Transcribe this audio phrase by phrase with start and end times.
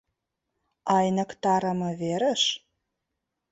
[0.95, 2.43] —Айныктарыме верыш?